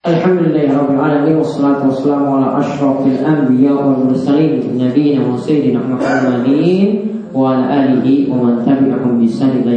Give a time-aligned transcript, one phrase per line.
[0.00, 7.04] Alhamdulillahirrahmanirrahim Wassalatu wassalamu ala ashrafil anbiya wal mursalin Nabiina wa sayyidina Muhammadin
[7.36, 9.76] Wa ala alihi wa man tabi'ahum bisan ila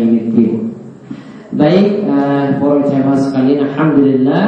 [1.59, 4.43] Baik, uh, para jemaah sekalian Alhamdulillah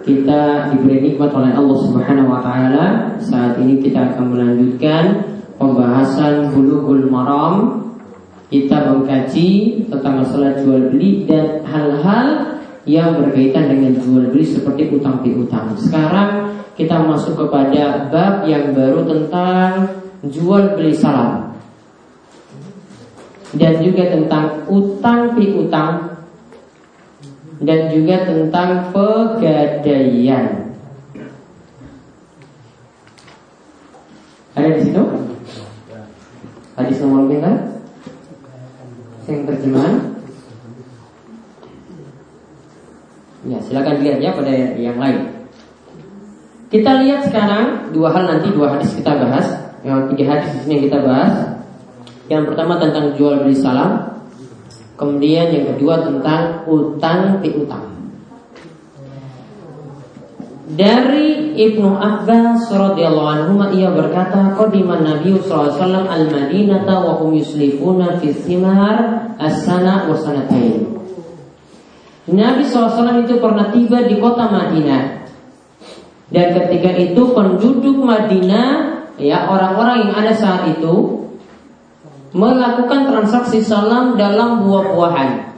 [0.00, 3.12] Kita diberi nikmat oleh Allah subhanahu wa ta'ala.
[3.20, 5.28] Saat ini kita akan melanjutkan
[5.60, 7.84] Pembahasan bulughul maram
[8.48, 12.51] Kita mengkaji tentang masalah jual beli Dan hal-hal
[12.82, 15.74] yang berkaitan dengan jual beli seperti utang piutang.
[15.78, 21.54] Sekarang kita masuk kepada bab yang baru tentang jual beli salam
[23.52, 26.16] dan juga tentang utang piutang
[27.62, 30.74] dan juga tentang pegadaian.
[34.52, 35.02] Ada di situ?
[36.74, 37.52] Hadis nomor berapa?
[39.30, 40.11] Yang terjemahan?
[43.42, 45.42] Ya, silakan dilihat ya pada yang lain.
[46.70, 49.44] Kita lihat sekarang dua hal nanti dua hadis kita bahas.
[49.82, 51.58] Yang tiga hadis di kita bahas.
[52.30, 54.22] Yang pertama tentang jual beli salam.
[54.94, 57.90] Kemudian yang kedua tentang utang piutang.
[60.72, 67.36] Dari Ibnu Abbas radhiyallahu anhu ia berkata, "Qadiman Nabi sallallahu alaihi wasallam al-Madinata wa hum
[67.36, 71.01] yuslifuna fi thimar as-sana wa sanatain."
[72.30, 75.22] Nabi SAW itu pernah tiba di kota Madinah.
[76.32, 81.28] Dan ketika itu penduduk Madinah ya Orang-orang yang ada saat itu
[82.32, 85.52] Melakukan transaksi salam dalam buah-buahan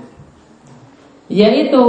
[1.31, 1.87] Yaitu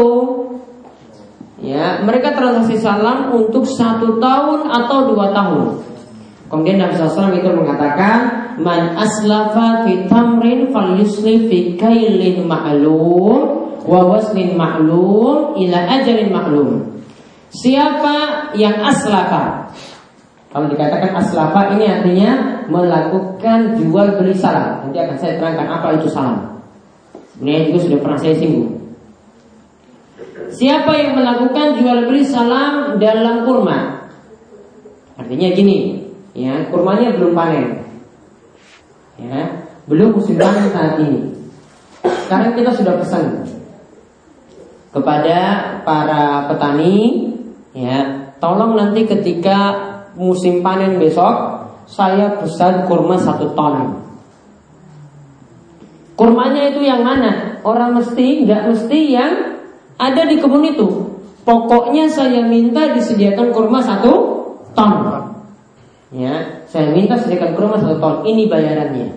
[1.65, 5.81] ya Mereka transaksi salam untuk satu tahun atau dua tahun.
[6.45, 10.93] Kemudian Nabi SAW itu mengatakan Man aslafa fi tamrin fal
[11.81, 16.69] kailin ma'lum wa wasnin maklum ila ajalin maklum.
[17.55, 19.71] Siapa yang aslafa?
[20.51, 22.31] Kalau dikatakan aslafa ini artinya
[22.67, 24.87] melakukan jual beli salam.
[24.87, 26.59] Nanti akan saya terangkan apa itu salam.
[27.35, 28.71] Sebenarnya juga sudah pernah saya singgung.
[30.55, 34.07] Siapa yang melakukan jual beli salam dalam kurma?
[35.19, 37.83] Artinya gini, ya kurmanya belum panen,
[39.15, 41.31] ya belum musim panen saat ini.
[42.27, 43.47] Sekarang kita sudah pesan
[44.95, 45.39] kepada
[45.83, 47.27] para petani
[47.75, 49.75] ya tolong nanti ketika
[50.15, 54.01] musim panen besok saya pesan kurma satu ton.
[56.15, 57.59] Kurmanya itu yang mana?
[57.67, 59.59] Orang mesti nggak mesti yang
[59.99, 60.87] ada di kebun itu.
[61.43, 64.13] Pokoknya saya minta disediakan kurma satu
[64.71, 64.91] ton.
[66.15, 68.15] Ya saya minta sediakan kurma satu ton.
[68.23, 69.07] Ini bayarannya.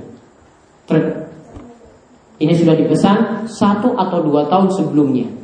[2.39, 5.39] Ini sudah dipesan satu atau dua tahun sebelumnya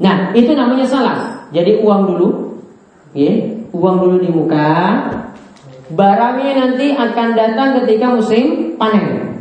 [0.00, 1.18] Nah, itu namanya salah.
[1.52, 2.28] Jadi uang dulu,
[3.12, 3.36] ya,
[3.70, 4.72] uang dulu di muka.
[5.92, 9.36] Barangnya nanti akan datang ketika musim panen.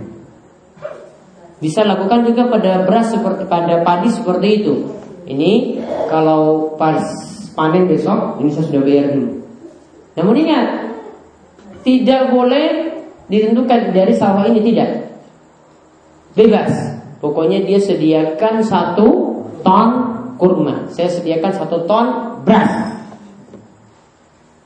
[1.59, 4.74] Bisa lakukan juga pada beras seperti pada padi seperti itu.
[5.30, 7.03] Ini kalau pas
[7.53, 9.30] panen besok, ini saya sudah bayar dulu.
[10.18, 10.68] Namun ingat,
[11.86, 12.68] tidak boleh
[13.30, 14.92] ditentukan dari sawah ini tidak.
[16.34, 16.72] Bebas.
[17.19, 19.08] Pokoknya dia sediakan satu
[19.59, 20.09] ton
[20.39, 20.88] kurma.
[20.89, 22.95] Saya sediakan satu ton beras.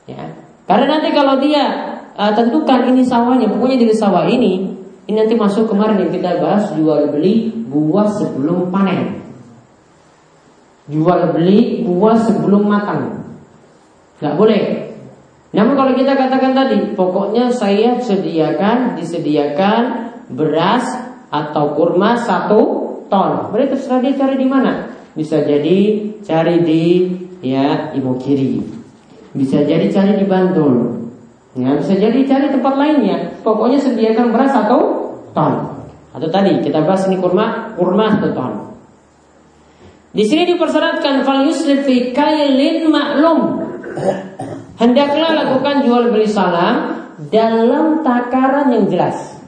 [0.06, 0.30] Ya.
[0.64, 1.64] Karena nanti kalau dia
[2.14, 4.70] uh, tentukan ini sawahnya, pokoknya di sawah ini,
[5.10, 9.20] ini nanti masuk kemarin yang kita bahas jual beli buah sebelum panen.
[10.88, 13.34] Jual beli buah sebelum matang.
[14.22, 14.62] Nggak boleh.
[15.54, 19.82] Namun kalau kita katakan tadi, pokoknya saya sediakan, disediakan
[20.32, 20.84] beras
[21.30, 22.60] atau kurma satu
[23.10, 23.50] ton.
[23.50, 24.93] Berarti terserah dia cari di mana.
[25.14, 26.82] Bisa jadi cari di
[27.38, 28.58] ya ibu kiri.
[29.30, 31.06] Bisa jadi cari di Bantul.
[31.54, 33.38] Ya, bisa jadi cari tempat lainnya.
[33.46, 35.86] Pokoknya sediakan beras atau ton.
[36.10, 38.52] Atau tadi kita bahas ini kurma, kurma atau ton.
[40.14, 41.46] Di sini dipersyaratkan fal
[41.86, 43.38] fi kailin maklum.
[44.78, 49.38] Hendaklah lakukan jual beli salam dalam takaran yang jelas.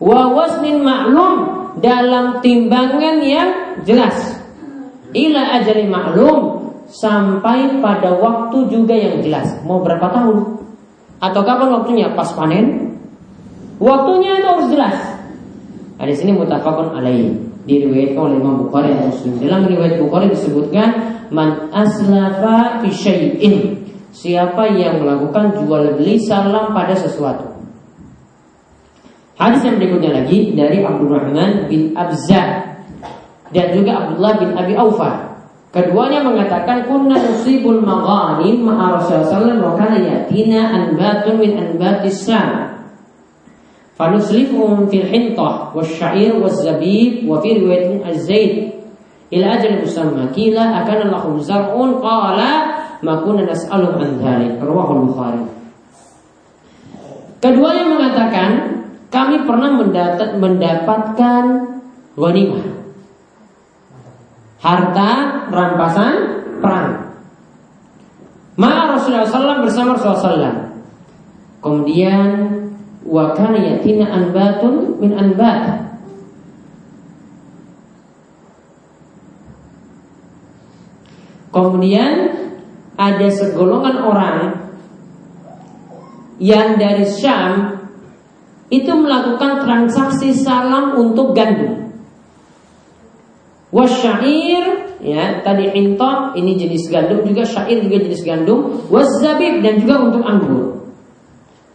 [0.00, 1.32] Wa wasnin maklum
[1.80, 3.48] dalam timbangan yang
[3.84, 4.41] jelas
[5.12, 6.38] ila ajali maklum
[6.92, 9.48] sampai pada waktu juga yang jelas.
[9.64, 10.60] Mau berapa tahun?
[11.22, 12.06] Atau kapan waktunya?
[12.12, 12.98] Pas panen?
[13.78, 14.96] Waktunya itu harus jelas.
[15.96, 17.30] Nah, di sini mutafakun alaih
[17.62, 19.38] diriwayatkan oleh Imam Bukhari dan Muslim.
[19.38, 20.88] Dalam riwayat Bukhari disebutkan
[21.30, 23.54] man aslafa fi syai'in.
[24.12, 27.48] Siapa yang melakukan jual beli salam pada sesuatu.
[29.40, 32.71] Hadis yang berikutnya lagi dari Abdurrahman bin Abza
[33.52, 35.32] dan juga Abdullah bin Abi Aufa.
[35.72, 42.76] Keduanya mengatakan kunna nusibul maghanim ma'a Rasulullah sallallahu alaihi yatina anbatun min anbatis Syam.
[43.96, 48.52] Fanuslifuhum fil hintah wasyair wazzabib wa fi riwayatin az-zaid
[49.32, 52.50] ila ajal musamma kila akan lahum zar'un qala
[53.00, 55.44] ma kunna nas'alu an dhalik rawahul bukhari
[57.40, 58.50] Keduanya mengatakan
[59.08, 59.76] kami pernah
[60.36, 61.44] mendapatkan
[62.16, 62.81] ghanimah
[64.62, 65.10] harta
[65.50, 66.14] rampasan
[66.62, 67.18] perang.
[68.54, 70.58] Ma Rasulullah SAW bersama Rasulullah SAW.
[71.58, 72.26] Kemudian
[73.02, 75.82] wa yatina anbatun min anbat.
[81.52, 82.32] Kemudian
[82.96, 84.38] ada segolongan orang
[86.40, 87.82] yang dari Syam
[88.72, 91.91] itu melakukan transaksi salam untuk gandum.
[93.72, 94.64] Wasyair
[95.00, 98.84] ya tadi intok ini jenis gandum juga syair juga jenis gandum.
[98.92, 100.92] Wazabib dan juga untuk anggur.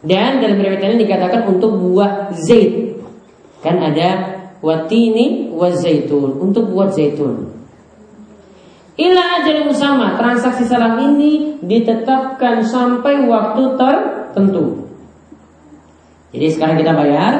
[0.05, 3.01] Dan dalam riwayat ini dikatakan untuk buah zait
[3.65, 7.49] kan ada watini wazaitun untuk buat zaitun.
[8.97, 14.89] Ila ajal sama transaksi salam ini ditetapkan sampai waktu tertentu.
[16.33, 17.33] Jadi sekarang kita bayar,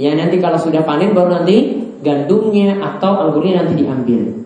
[0.00, 4.42] ya nanti kalau sudah panen baru nanti gandumnya atau anggurnya nanti diambil.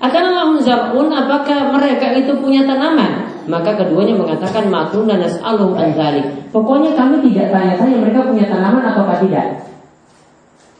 [0.00, 3.44] Akan Allah zar'un apakah mereka itu punya tanaman?
[3.44, 6.24] Maka keduanya mengatakan matun dan nas'alum anzalik.
[6.48, 9.68] Pokoknya kami tidak tanya-tanya mereka punya tanaman atau tidak.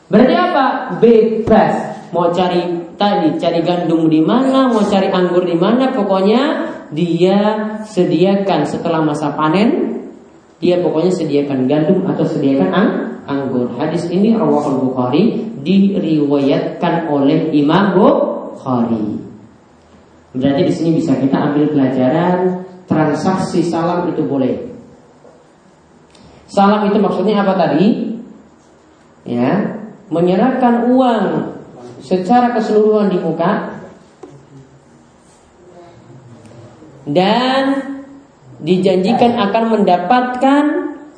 [0.09, 0.65] Berarti apa?
[0.97, 1.73] Bebas.
[2.11, 6.41] Mau cari tadi cari gandum di mana, mau cari anggur di mana, pokoknya
[6.91, 7.39] dia
[7.87, 9.90] sediakan setelah masa panen,
[10.61, 12.89] dia pokoknya sediakan gandum atau sediakan ang
[13.25, 13.73] anggur.
[13.81, 19.17] Hadis ini rawahul Bukhari diriwayatkan oleh Imam Bukhari.
[20.31, 24.69] Berarti di sini bisa kita ambil pelajaran transaksi salam itu boleh.
[26.45, 28.13] Salam itu maksudnya apa tadi?
[29.25, 29.81] Ya,
[30.13, 31.25] menyerahkan uang
[32.01, 33.81] secara keseluruhan di muka
[37.05, 37.90] dan
[38.61, 40.63] dijanjikan akan mendapatkan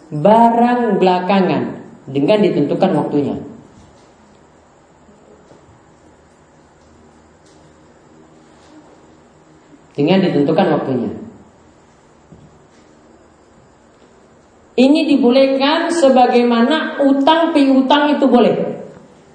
[0.09, 1.63] barang belakangan
[2.07, 3.35] dengan ditentukan waktunya.
[9.93, 11.11] dengan ditentukan waktunya.
[14.73, 18.57] Ini dibolehkan sebagaimana utang piutang itu boleh.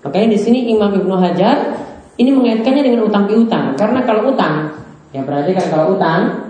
[0.02, 1.78] Makanya di sini Imam Ibnu Hajar
[2.19, 4.75] ini mengaitkannya dengan utang piutang karena kalau utang
[5.14, 6.48] ya berarti kan kalau utang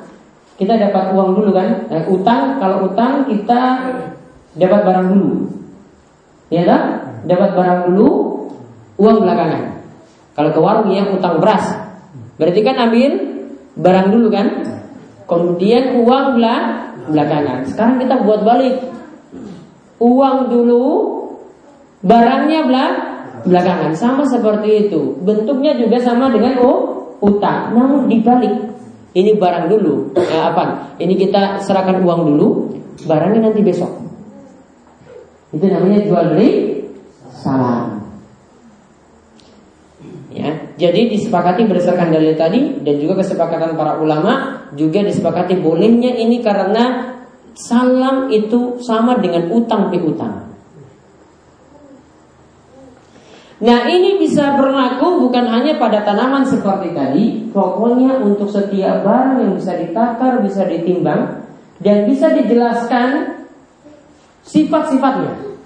[0.59, 1.87] kita dapat uang dulu kan?
[1.87, 3.95] Eh, utang kalau utang kita
[4.59, 5.31] dapat barang dulu.
[6.51, 6.83] Ya kan
[7.31, 8.09] dapat barang dulu
[8.99, 9.79] uang belakangan.
[10.35, 11.63] Kalau ke warung yang utang beras.
[12.43, 13.11] Berarti kan ambil
[13.79, 14.47] barang dulu kan?
[15.31, 17.63] Kemudian uang belah belakangan.
[17.71, 18.83] Sekarang kita buat balik.
[20.03, 20.87] Uang dulu
[22.03, 22.91] barangnya belah
[23.47, 23.95] belakangan.
[23.95, 25.23] Sama seperti itu.
[25.23, 27.79] Bentuknya juga sama dengan oh, utang.
[27.79, 28.55] Namun dibalik
[29.17, 30.13] ini barang dulu.
[30.19, 32.49] Eh, apa ini kita serahkan uang dulu
[33.07, 33.93] barangnya nanti besok.
[35.55, 36.51] Itu namanya jual beli
[37.33, 37.99] salam.
[40.29, 46.45] Ya, jadi disepakati berdasarkan dalil tadi dan juga kesepakatan para ulama juga disepakati bolehnya ini
[46.45, 47.17] karena
[47.57, 50.48] salam itu sama dengan utang piutang.
[53.59, 59.53] Nah ini bisa berlaku bukan hanya pada tanaman seperti tadi Pokoknya untuk setiap barang yang
[59.59, 61.43] bisa ditakar, bisa ditimbang
[61.83, 63.43] Dan bisa dijelaskan
[64.47, 65.59] sifat-sifatnya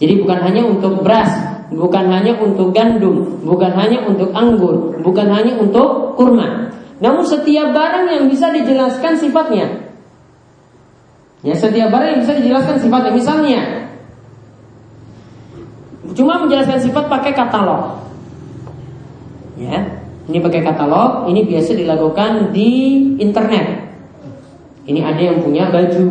[0.00, 5.58] Jadi bukan hanya untuk beras bukan hanya untuk gandum, bukan hanya untuk anggur, bukan hanya
[5.58, 6.70] untuk kurma.
[7.02, 9.66] Namun setiap barang yang bisa dijelaskan sifatnya.
[11.44, 13.12] Ya, setiap barang yang bisa dijelaskan sifatnya.
[13.12, 13.60] Misalnya,
[16.16, 18.00] cuma menjelaskan sifat pakai katalog.
[19.60, 22.70] Ya, ini pakai katalog, ini biasa dilakukan di
[23.20, 23.86] internet.
[24.88, 26.08] Ini ada yang punya baju.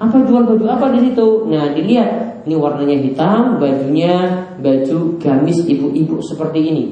[0.00, 1.44] Apa jual baju apa di situ?
[1.52, 6.84] Nah, dilihat ini warnanya hitam, bajunya baju gamis ibu-ibu seperti ini.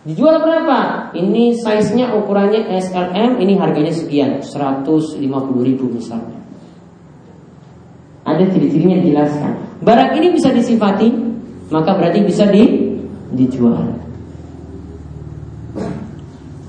[0.00, 1.12] Dijual berapa?
[1.12, 5.20] Ini size-nya ukurannya SLM, ini harganya sekian, 150
[5.60, 6.39] ribu misalnya.
[8.24, 9.52] Ada ciri-cirinya dijelaskan.
[9.80, 11.08] Barang ini bisa disifati,
[11.72, 12.94] maka berarti bisa di,
[13.32, 13.96] dijual.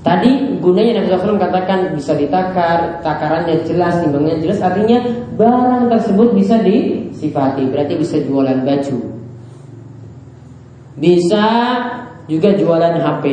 [0.02, 4.98] Tadi gunanya Nabi SAW katakan bisa ditakar, takarannya jelas, timbangnya jelas, artinya
[5.38, 8.98] barang tersebut bisa disifati, berarti bisa jualan baju,
[10.98, 11.44] bisa
[12.26, 13.24] juga jualan HP.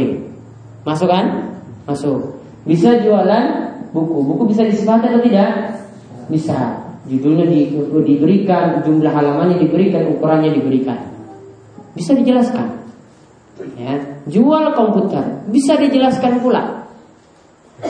[0.86, 1.58] Masuk kan?
[1.86, 2.42] Masuk.
[2.66, 3.46] Bisa jualan
[3.94, 4.18] buku.
[4.26, 5.82] Buku bisa disifati atau tidak?
[6.30, 6.89] Bisa.
[7.10, 7.74] Judulnya di,
[8.06, 11.10] diberikan, jumlah halamannya diberikan, ukurannya diberikan.
[11.98, 12.80] Bisa dijelaskan.
[13.76, 16.88] Ya, jual komputer bisa dijelaskan pula.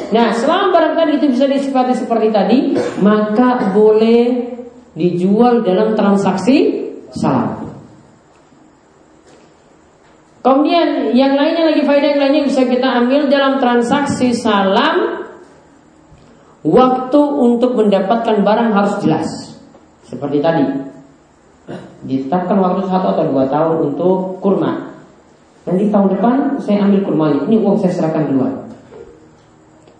[0.10, 2.60] Nah, selama barang tadi itu bisa disifati seperti tadi,
[3.02, 4.50] maka boleh
[4.98, 7.70] dijual dalam transaksi salam.
[10.40, 15.28] Kemudian yang lainnya lagi faedah yang lainnya bisa kita ambil dalam transaksi salam
[16.60, 19.28] Waktu untuk mendapatkan barang harus jelas.
[20.04, 20.66] Seperti tadi.
[22.04, 24.92] Ditetapkan waktu satu atau dua tahun untuk kurma.
[25.64, 28.56] Nanti tahun depan saya ambil kurmanya Ini uang saya serahkan duluan.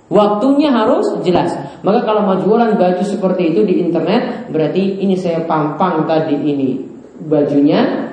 [0.10, 1.54] Waktunya harus jelas.
[1.86, 6.82] Maka kalau mau jualan baju seperti itu di internet Berarti ini saya pampang tadi ini.
[7.24, 8.10] Bajunya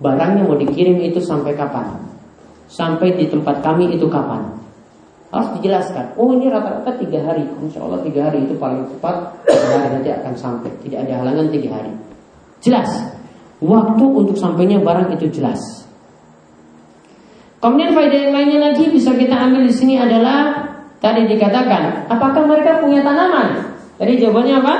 [0.00, 2.00] barangnya mau dikirim itu sampai kapan?
[2.66, 4.63] Sampai di tempat kami itu kapan?
[5.34, 6.14] Harus dijelaskan.
[6.14, 7.42] Oh ini rata-rata tiga hari.
[7.58, 9.34] Insya Allah tiga hari itu paling cepat.
[9.50, 10.70] Tiga hari nanti akan sampai.
[10.86, 11.90] Tidak ada halangan tiga hari.
[12.62, 12.86] Jelas.
[13.58, 15.58] Waktu untuk sampainya barang itu jelas.
[17.58, 22.78] Kemudian faedah yang lainnya lagi bisa kita ambil di sini adalah tadi dikatakan, apakah mereka
[22.78, 23.72] punya tanaman?
[23.96, 24.74] Tadi jawabannya apa?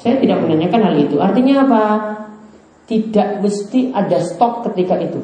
[0.00, 1.16] Saya tidak menanyakan hal itu.
[1.20, 1.82] Artinya apa?
[2.86, 5.18] tidak mesti ada stok ketika itu.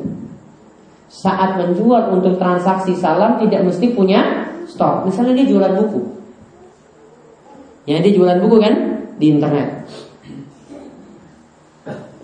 [1.13, 5.05] Saat menjual untuk transaksi salam tidak mesti punya stok.
[5.05, 6.01] Misalnya dia jualan buku.
[7.85, 8.75] Ya dia jualan buku kan
[9.21, 9.85] di internet.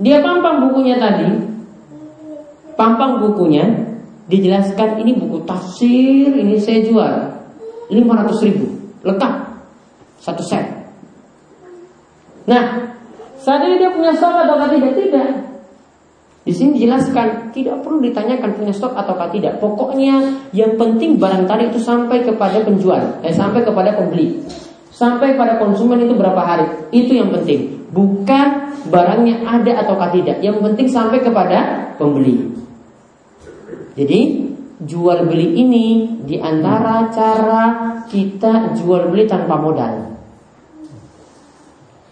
[0.01, 1.29] Dia pampang bukunya tadi.
[2.81, 3.69] Pampang bukunya
[4.33, 7.15] dijelaskan ini buku tafsir ini saya jual
[7.93, 8.67] 500 ribu
[9.05, 9.35] lengkap
[10.23, 10.65] satu set.
[12.49, 12.95] Nah
[13.37, 14.97] saat ini dia punya stok atau tidak?
[14.97, 15.48] Tidak.
[16.49, 19.61] Di sini dijelaskan tidak perlu ditanyakan punya stok atau tidak.
[19.61, 24.41] Pokoknya yang penting barang tadi itu sampai kepada penjual, eh sampai kepada pembeli,
[24.89, 26.65] sampai pada konsumen itu berapa hari.
[26.89, 27.93] Itu yang penting.
[27.93, 28.47] Bukan
[28.89, 30.41] barangnya ada atau tidak.
[30.41, 32.49] Yang penting sampai kepada pembeli.
[34.01, 34.49] Jadi
[34.89, 37.65] jual beli ini di antara cara
[38.09, 40.17] kita jual beli tanpa modal.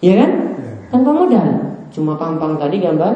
[0.05, 0.31] Ya kan?
[0.93, 1.49] tanpa modal
[1.91, 3.15] cuma pampang tadi gambar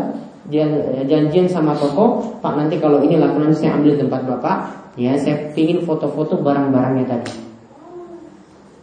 [1.05, 4.57] janjian sama toko pak nanti kalau ini lakukan saya ambil tempat bapak.
[4.99, 7.33] Ya saya ingin foto-foto barang-barangnya tadi.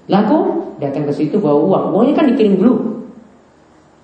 [0.08, 0.40] Laku
[0.80, 1.86] datang ke situ bawa uang?
[1.94, 2.76] Uangnya kan dikirim dulu.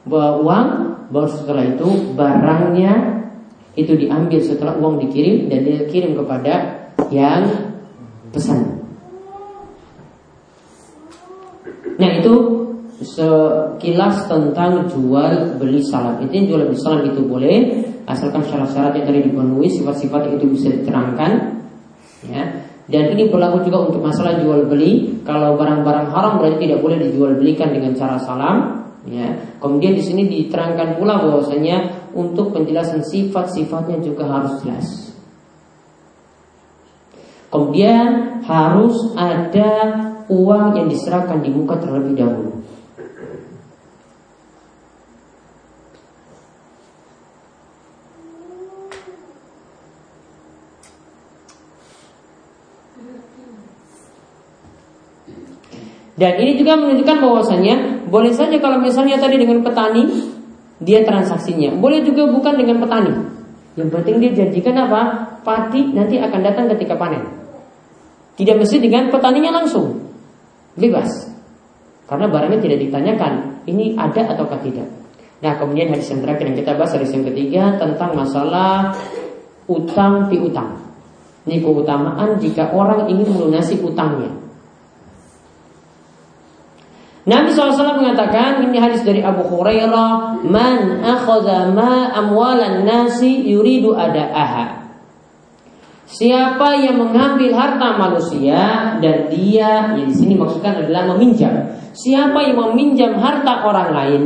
[0.04, 0.68] Bawa uang
[1.14, 2.94] baru setelah itu barangnya
[3.80, 4.40] itu diambil.
[4.44, 6.54] Setelah uang dikirim dan dia kirim kepada
[7.08, 7.72] yang
[8.36, 8.84] pesan.
[11.96, 12.34] Nah itu
[13.04, 16.24] sekilas tentang jual beli salam.
[16.24, 21.32] Itu jual beli salam itu boleh asalkan syarat-syarat yang tadi dipenuhi, sifat-sifat itu bisa diterangkan.
[22.28, 22.44] Ya.
[22.84, 25.24] Dan ini berlaku juga untuk masalah jual beli.
[25.24, 28.88] Kalau barang-barang haram berarti tidak boleh dijual belikan dengan cara salam.
[29.08, 29.40] Ya.
[29.60, 34.88] Kemudian di sini diterangkan pula bahwasanya untuk penjelasan sifat-sifatnya juga harus jelas.
[37.54, 39.72] Kemudian harus ada
[40.28, 42.53] uang yang diserahkan di muka terlebih dahulu.
[56.14, 60.30] Dan ini juga menunjukkan bahwasanya boleh saja kalau misalnya tadi dengan petani
[60.84, 63.14] dia transaksinya, boleh juga bukan dengan petani.
[63.74, 65.02] Yang penting dia janjikan apa?
[65.42, 67.26] Padi nanti akan datang ketika panen.
[68.38, 70.06] Tidak mesti dengan petaninya langsung.
[70.78, 71.10] Bebas.
[72.06, 74.86] Karena barangnya tidak ditanyakan, ini ada ataukah tidak.
[75.42, 78.94] Nah, kemudian hadis yang terakhir yang kita bahas hadis yang ketiga tentang masalah
[79.68, 80.80] utang piutang.
[81.44, 84.32] Ini keutamaan jika orang ingin melunasi utangnya.
[87.24, 94.84] Nabi SAW mengatakan ini hadis dari Abu Hurairah, "Man akhadha ma amwalan nasi yuridu ada'aha."
[96.04, 98.60] Siapa yang mengambil harta manusia
[99.00, 101.80] dan dia yang di sini maksudkan adalah meminjam.
[101.96, 104.24] Siapa yang meminjam harta orang lain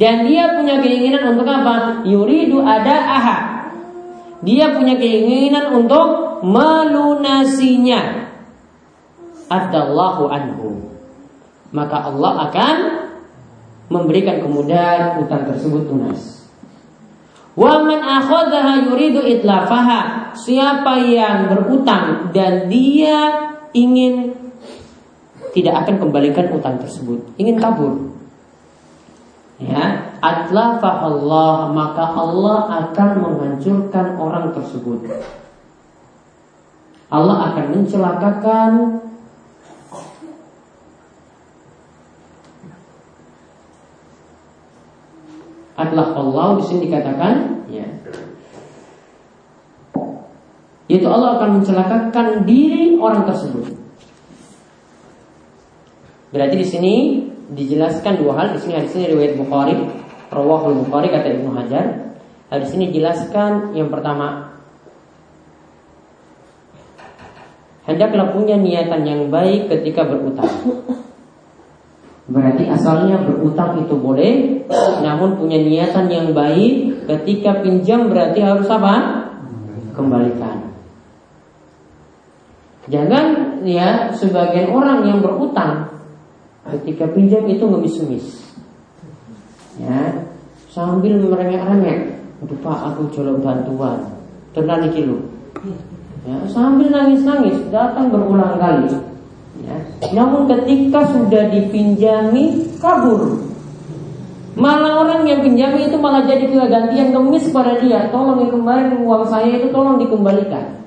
[0.00, 2.08] dan dia punya keinginan untuk apa?
[2.08, 3.68] Yuridu ada'aha.
[4.48, 8.32] Dia punya keinginan untuk melunasinya.
[9.52, 10.87] Adallahu anhu
[11.74, 12.76] maka Allah akan
[13.88, 16.44] memberikan kemudahan utang tersebut lunas.
[17.58, 18.00] Wa man
[18.86, 20.30] yuridu itlafaha.
[20.38, 24.30] Siapa yang berutang dan dia ingin
[25.50, 28.14] tidak akan kembalikan utang tersebut, ingin kabur.
[29.58, 35.02] ya Allah maka Allah akan menghancurkan orang tersebut
[37.10, 38.70] Allah akan mencelakakan
[45.78, 47.34] adalah Allah di sini dikatakan
[47.70, 47.86] ya
[50.88, 53.76] itu Allah akan mencelakakan diri orang tersebut.
[56.32, 56.94] Berarti di sini
[57.52, 58.46] dijelaskan dua hal.
[58.56, 59.76] Di sini hadis ini riwayat Bukhari,
[60.32, 62.16] Rawahul Bukhari kata Ibnu Hajar.
[62.48, 64.48] Hadis ini jelaskan yang pertama
[67.88, 70.52] Hendaklah punya niatan yang baik ketika berutang
[72.28, 74.60] Berarti asalnya berutang itu boleh
[75.00, 78.94] Namun punya niatan yang baik Ketika pinjam berarti harus apa?
[79.96, 80.68] Kembalikan
[82.88, 85.92] Jangan ya sebagian orang yang berutang
[86.76, 88.26] ketika pinjam itu ngemis-ngemis.
[89.80, 90.24] Ya,
[90.72, 92.18] sambil merengek-rengek.
[92.44, 94.04] Aduh Pak, aku jual bantuan.
[94.56, 95.20] Tenang iki lu.
[96.26, 98.88] Ya, sambil nangis-nangis datang berulang kali.
[99.58, 99.76] Ya.
[100.14, 103.46] Namun ketika sudah dipinjami kabur.
[104.58, 108.10] Malah orang yang pinjami itu malah jadi kegantian kemis pada dia.
[108.10, 110.82] Tolong yang kemarin uang saya itu tolong dikembalikan.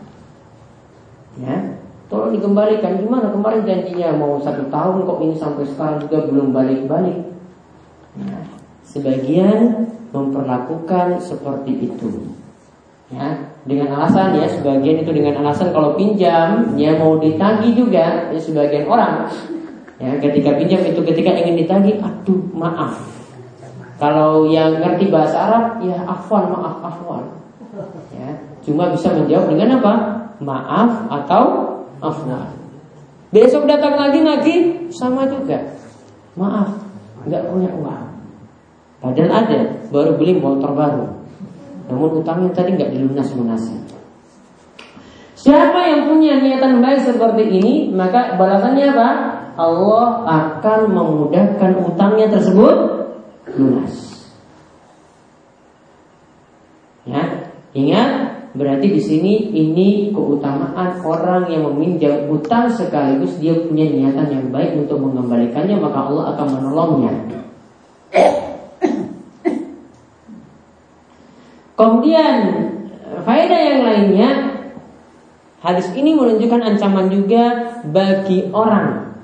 [1.40, 1.80] Ya,
[2.12, 7.24] Tolong dikembalikan gimana kemarin janjinya mau satu tahun kok ini sampai sekarang juga belum balik-balik.
[8.20, 8.44] Nah,
[8.84, 12.36] sebagian memperlakukan seperti itu.
[13.12, 13.28] Ya,
[13.68, 18.88] dengan alasan ya sebagian itu dengan alasan kalau pinjam ya mau ditagih juga ya sebagian
[18.88, 19.28] orang
[20.00, 23.04] ya ketika pinjam itu ketika ingin ditagih aduh maaf
[24.00, 27.24] kalau yang ngerti bahasa Arab ya afwan maaf afwan
[28.16, 28.32] ya
[28.64, 29.94] cuma bisa menjawab dengan apa
[30.42, 31.44] maaf atau
[32.02, 32.50] afwan.
[33.32, 34.56] Besok datang lagi lagi
[34.92, 35.72] sama juga.
[36.36, 36.68] Maaf,
[37.24, 38.06] nggak punya uang.
[39.00, 41.08] Padahal ada, baru beli motor baru.
[41.92, 43.76] Namun utangnya tadi nggak dilunas lunasi.
[45.36, 49.10] Siapa yang punya niatan baik seperti ini, maka balasannya apa?
[49.60, 52.76] Allah akan memudahkan utangnya tersebut
[53.60, 53.94] lunas.
[57.04, 64.28] Ya, ingat Berarti di sini ini keutamaan orang yang meminjam utang sekaligus dia punya niatan
[64.28, 67.14] yang baik untuk mengembalikannya maka Allah akan menolongnya.
[71.82, 72.38] Kemudian
[73.26, 74.30] faedah yang lainnya
[75.66, 79.18] hadis ini menunjukkan ancaman juga bagi orang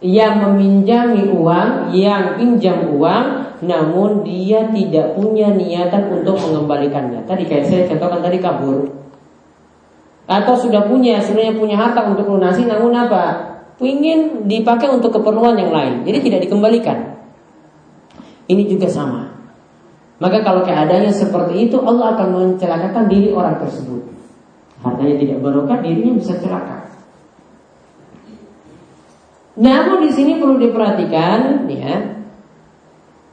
[0.00, 3.26] yang meminjami uang, yang pinjam uang
[3.68, 7.28] namun dia tidak punya niatan untuk mengembalikannya.
[7.28, 8.88] Tadi kayak saya contohkan tadi kabur.
[10.24, 13.52] Atau sudah punya, sebenarnya punya harta untuk lunasi namun apa?
[13.76, 16.00] Ingin dipakai untuk keperluan yang lain.
[16.08, 17.12] Jadi tidak dikembalikan.
[18.48, 19.41] Ini juga sama.
[20.22, 24.06] Maka kalau keadaannya seperti itu Allah akan mencelakakan diri orang tersebut.
[24.78, 26.86] Hartanya tidak barokah, dirinya bisa celaka.
[29.58, 32.22] Namun di sini perlu diperhatikan ya,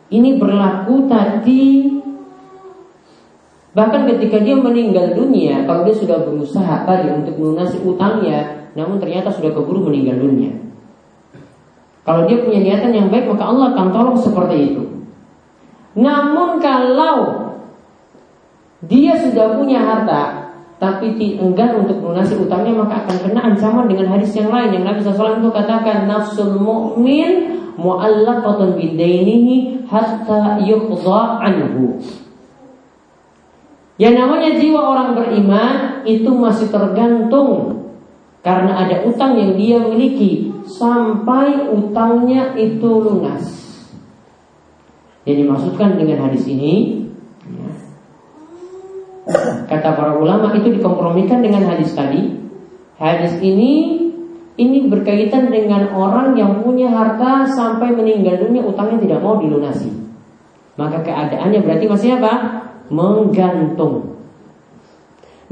[0.10, 1.94] ini berlaku tadi
[3.70, 9.30] Bahkan ketika dia meninggal dunia Kalau dia sudah berusaha tadi untuk melunasi utangnya Namun ternyata
[9.30, 10.52] sudah keburu meninggal dunia
[12.02, 14.99] Kalau dia punya niatan yang baik Maka Allah akan tolong seperti itu
[16.00, 17.52] Namun kalau
[18.88, 24.32] Dia sudah punya harta Tapi enggan untuk melunasi utangnya Maka akan kena ancaman dengan hadis
[24.32, 31.98] yang lain Yang Nabi SAW itu katakan Nafsul mu'min mu'allaqatun bidainihi hatta yuqdha anhu.
[34.00, 35.76] Yang namanya jiwa orang beriman
[36.08, 37.84] itu masih tergantung
[38.40, 43.69] karena ada utang yang dia miliki sampai utangnya itu lunas.
[45.30, 47.06] Yang dimaksudkan dengan hadis ini
[49.70, 52.34] kata para ulama itu dikompromikan dengan hadis tadi.
[52.98, 54.02] Hadis ini
[54.58, 59.94] ini berkaitan dengan orang yang punya harta sampai meninggal dunia utangnya tidak mau dilunasi.
[60.82, 62.34] Maka keadaannya berarti masih apa?
[62.90, 64.18] Menggantung.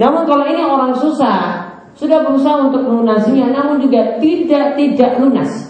[0.02, 5.67] Namun kalau ini orang susah, sudah berusaha untuk melunasinya namun juga tidak tidak lunas.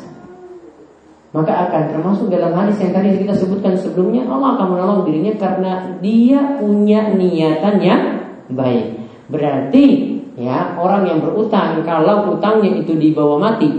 [1.38, 5.86] Maka akan termasuk dalam hadis yang tadi kita sebutkan sebelumnya Allah akan menolong dirinya karena
[6.02, 8.02] dia punya niatan yang
[8.50, 8.97] baik.
[9.30, 9.86] Berarti
[10.34, 13.69] ya orang yang berutang kalau utangnya itu dibawa mati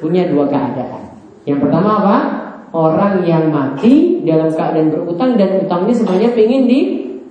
[0.00, 1.12] punya dua keadaan.
[1.44, 2.16] Yang pertama apa?
[2.72, 6.80] Orang yang mati dalam keadaan berutang dan utangnya sebenarnya ingin di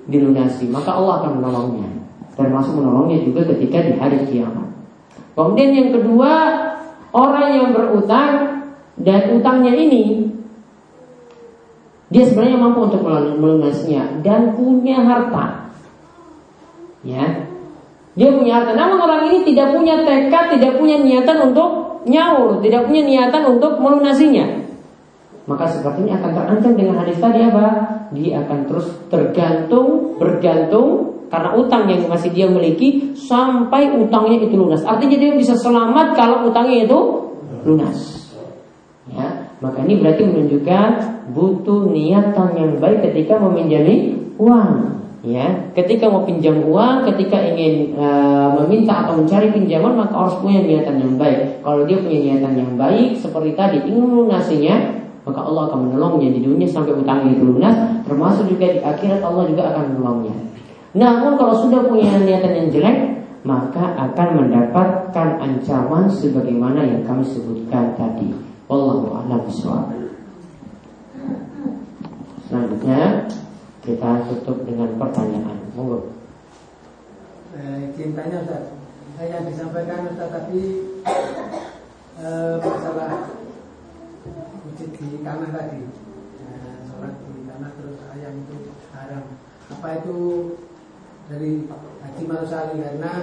[0.06, 1.90] dilunasi, maka Allah akan menolongnya.
[2.38, 4.70] Termasuk menolongnya juga ketika di hari kiamat.
[5.34, 6.32] Kemudian yang kedua,
[7.10, 8.63] orang yang berutang
[9.00, 10.30] dan utangnya ini
[12.14, 13.02] Dia sebenarnya mampu untuk
[13.42, 15.66] melunasinya dan punya harta.
[17.02, 17.50] Ya.
[18.14, 18.78] Dia punya harta.
[18.78, 23.82] Namun orang ini tidak punya tekad, tidak punya niatan untuk nyaur, tidak punya niatan untuk
[23.82, 24.46] melunasinya.
[25.50, 27.66] Maka seperti ini akan terancam dengan hadis tadi apa?
[28.16, 34.86] Dia akan terus tergantung, bergantung karena utang yang masih dia miliki sampai utangnya itu lunas.
[34.88, 37.00] Artinya dia bisa selamat kalau utangnya itu
[37.68, 38.23] lunas.
[39.64, 40.90] Maka ini berarti menunjukkan
[41.32, 45.00] butuh niatan yang baik ketika meminjami uang.
[45.24, 50.60] Ya, ketika mau pinjam uang, ketika ingin uh, meminta atau mencari pinjaman, maka harus punya
[50.68, 51.64] niatan yang baik.
[51.64, 54.76] Kalau dia punya niatan yang baik, seperti tadi ingin melunasinya,
[55.24, 58.04] maka Allah akan menolongnya di dunia sampai utangnya itu lunas.
[58.04, 60.36] Termasuk juga di akhirat Allah juga akan menolongnya.
[60.92, 62.98] Namun kalau sudah punya niatan yang jelek,
[63.48, 68.53] maka akan mendapatkan ancaman sebagaimana yang kami sebutkan tadi.
[68.72, 69.44] Wallahu a'lam
[72.48, 73.28] Selanjutnya
[73.84, 75.60] kita tutup dengan pertanyaan.
[75.76, 76.16] Monggo.
[77.60, 78.72] Eh, cintanya Ustaz.
[79.20, 80.64] Saya disampaikan Ustaz tadi
[82.24, 83.36] eh, masalah
[84.64, 85.82] wujud di tanah tadi.
[86.40, 88.58] Eh, sholat di tanah terus ayam itu
[88.96, 89.24] haram.
[89.76, 90.18] Apa itu
[91.28, 91.68] dari
[92.00, 93.14] Haji Marusali karena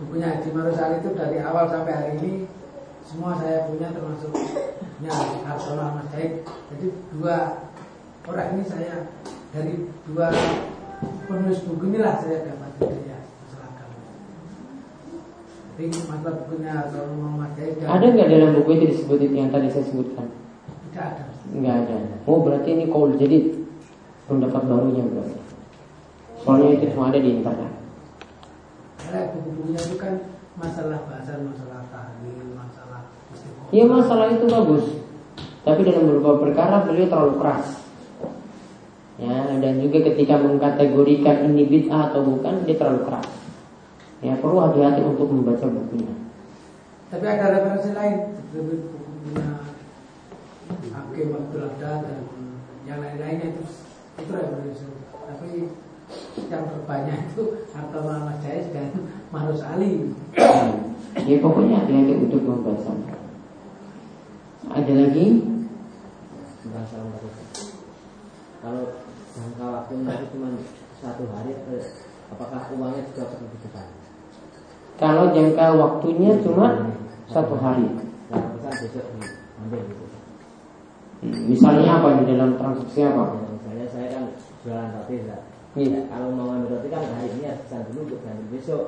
[0.00, 2.32] bukunya Haji Marusali itu dari awal sampai hari ini
[3.10, 5.10] semua saya punya termasuk punya
[5.42, 7.66] Harsono Mas Jadi dua
[8.30, 9.10] orang ini saya
[9.50, 10.30] dari dua
[11.26, 13.98] penulis buku inilah saya dapat ya masalah agama.
[15.74, 17.82] Jadi masalah bukunya atau Muhammad Jahid.
[17.82, 20.26] Ada nggak dalam buku itu disebut itu yang tadi saya sebutkan?
[20.86, 21.24] Tidak ada.
[21.50, 21.96] Nggak ada.
[22.30, 23.58] Oh berarti ini kau jadi
[24.30, 25.38] pendapat barunya berarti.
[26.46, 27.72] Soalnya itu semua ada di internet.
[29.02, 30.14] Karena buku-bukunya itu kan
[30.54, 31.79] masalah bahasa, masalah
[33.70, 34.84] Iya masalah itu bagus.
[35.62, 37.66] Tapi dalam beberapa perkara beliau terlalu keras.
[39.20, 43.30] Ya dan juga ketika mengkategorikan ini bid'ah atau bukan dia terlalu keras.
[44.24, 46.10] Ya perlu hati-hati untuk membaca bukunya.
[47.14, 49.48] Tapi ada referensi lain seperti bukunya
[50.90, 52.02] Hakim Abdul dan
[52.88, 53.62] yang lain-lainnya itu
[54.18, 54.86] itu referensi.
[55.14, 55.48] Tapi
[56.50, 58.90] yang terbanyak itu Harta Muhammad Jais dan
[59.30, 60.10] Marus Ali.
[61.22, 63.19] Ya pokoknya hati-hati untuk membaca
[64.80, 65.26] ada lagi
[68.60, 68.82] kalau
[69.30, 70.48] jangka waktunya itu cuma
[71.00, 71.52] satu hari
[72.30, 73.86] apakah uangnya juga perlu depan?
[75.00, 76.66] Kalau jangka waktunya cuma
[77.28, 77.88] satu hari.
[79.70, 80.04] Gitu.
[81.20, 83.24] Hmm, misalnya apa di dalam transaksi apa?
[83.36, 84.24] Ya, misalnya saya kan
[84.64, 85.38] jualan roti ya.
[85.76, 86.00] Iya.
[86.08, 88.84] Kalau mau ngambil roti kan hari ini harus pesan dulu untuk besok.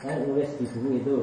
[0.00, 1.16] Kan nulis di buku itu.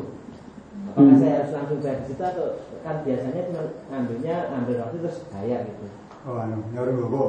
[0.88, 1.22] Apakah hmm.
[1.22, 2.48] saya harus langsung bayar di situ atau
[2.80, 3.62] kan biasanya cuma
[3.92, 5.86] ngambilnya ngambil roti terus bayar gitu.
[6.28, 7.26] Oh, anu, nyaru dulu.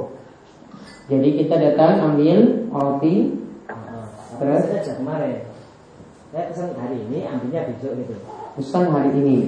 [1.11, 2.39] Jadi kita datang ambil
[2.71, 3.15] roti.
[4.41, 5.37] Terus saya kemarin.
[6.31, 8.15] Saya pesan hari ini, ambilnya besok gitu.
[8.55, 9.39] Pesan hari ini.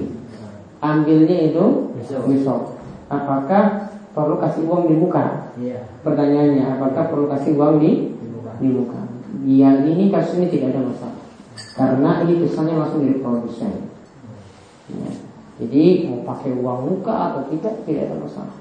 [0.83, 2.21] Ambilnya itu besok.
[2.27, 2.61] besok.
[3.07, 5.55] Apakah perlu kasih uang di muka?
[5.55, 5.87] Iya.
[6.03, 8.51] Pertanyaannya, apakah perlu kasih uang di di muka?
[8.59, 8.99] Di muka.
[9.47, 11.23] Yang ini kasus ini tidak ada masalah.
[11.73, 13.92] Karena ini pesannya langsung dari produsen.
[14.91, 15.11] Ya.
[15.63, 18.57] Jadi mau pakai uang muka atau tidak tidak ada masalah.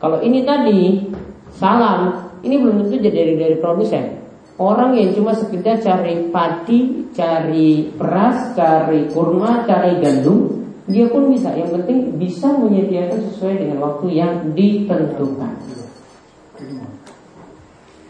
[0.00, 1.10] Kalau ini tadi
[1.52, 4.22] salam ini belum tentu jadi dari dari produsen.
[4.60, 11.56] Orang yang cuma sekedar cari padi, cari beras, cari kurma, cari gandum, dia pun bisa.
[11.56, 15.52] Yang penting bisa menyediakan sesuai dengan waktu yang ditentukan.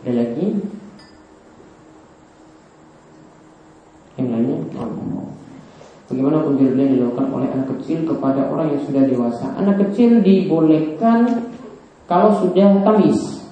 [0.03, 0.47] Ada lagi?
[4.19, 4.59] Yang lainnya?
[6.11, 9.47] Bagaimana penjualan dilakukan oleh anak kecil kepada orang yang sudah dewasa?
[9.55, 11.47] Anak kecil dibolehkan
[12.11, 13.47] kalau sudah tamis.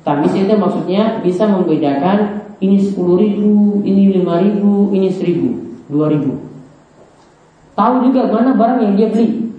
[0.00, 7.94] Tamis itu maksudnya bisa membedakan ini 10 ribu, ini 5 ribu, ini 1000, 2000 Tahu
[8.08, 9.52] juga mana barang yang dia beli.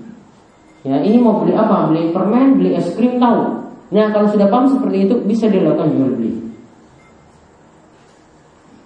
[0.82, 1.93] Ya ini mau beli apa?
[1.93, 3.62] Beli permen, beli es krim, tahu.
[3.93, 6.44] Nah kalau sudah paham seperti itu bisa dilakukan jual beli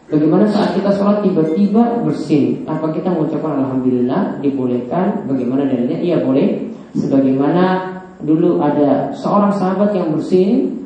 [0.09, 2.65] Bagaimana saat kita sholat tiba-tiba bersin?
[2.65, 5.29] Apa kita mengucapkan Alhamdulillah Dibolehkan.
[5.29, 6.01] Bagaimana dalilnya?
[6.01, 6.73] Iya boleh.
[6.97, 7.93] Sebagaimana
[8.25, 10.81] dulu ada seorang sahabat yang bersin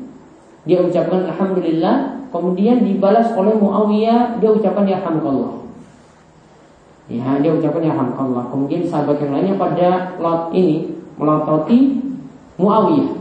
[0.68, 5.64] dia ucapkan alhamdulillah kemudian dibalas oleh Muawiyah dia ucapkan ya hamdallah.
[7.08, 8.52] Ya dia ucapkan ya hamdallah.
[8.52, 11.96] Kemudian sahabat yang lainnya pada lot ini melototi
[12.60, 13.12] Muawiyah.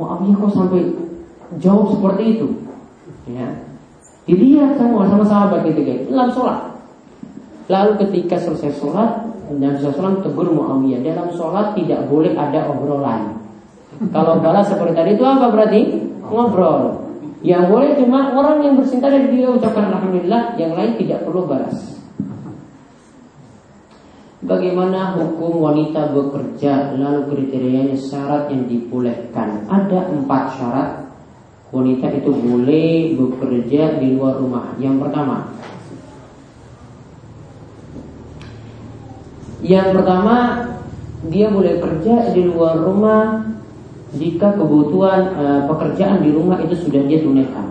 [0.00, 0.82] Muawiyah kok sampai
[1.60, 2.48] jauh seperti itu?
[3.28, 3.61] Ya
[4.28, 6.60] dilihat semua sama sahabat gitu guys dalam sholat
[7.66, 13.36] lalu ketika selesai sholat Nabi SAW tegur Muawiyah dalam sholat tidak boleh ada obrolan.
[14.08, 15.80] Kalau balas seperti tadi itu apa berarti?
[16.24, 17.04] Ngobrol.
[17.42, 21.98] Yang boleh cuma orang yang bercinta dari dia ucapkan Alhamdulillah, yang lain tidak perlu balas.
[24.42, 29.66] Bagaimana hukum wanita bekerja lalu kriterianya syarat yang dibolehkan?
[29.70, 30.88] Ada empat syarat
[31.72, 34.76] wanita itu boleh bekerja di luar rumah.
[34.76, 35.36] Yang pertama,
[39.62, 40.36] Yang pertama,
[41.30, 43.46] dia boleh kerja di luar rumah
[44.10, 47.70] jika kebutuhan e, pekerjaan di rumah itu sudah dia tunaikan.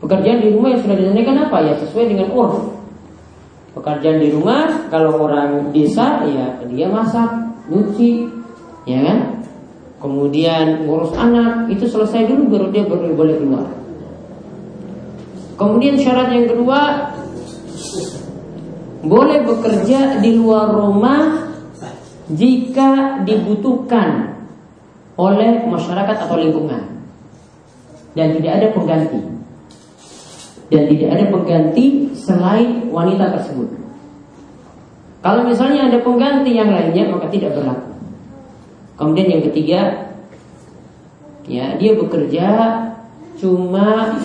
[0.00, 2.72] Pekerjaan di rumah yang sudah ditunaikan apa ya sesuai dengan urf.
[3.76, 7.28] Pekerjaan di rumah kalau orang desa ya dia masak,
[7.68, 8.32] nyuci,
[8.88, 9.41] ya kan?
[10.02, 13.66] Kemudian ngurus anak itu selesai dulu baru dia boleh boleh keluar.
[15.54, 16.80] Kemudian syarat yang kedua
[19.06, 21.54] boleh bekerja di luar rumah
[22.34, 24.42] jika dibutuhkan
[25.14, 26.82] oleh masyarakat atau lingkungan
[28.18, 29.20] dan tidak ada pengganti
[30.66, 33.70] dan tidak ada pengganti selain wanita tersebut.
[35.22, 37.91] Kalau misalnya ada pengganti yang lainnya maka tidak berlaku.
[38.96, 39.80] Kemudian yang ketiga,
[41.48, 42.46] ya dia bekerja
[43.40, 44.16] cuma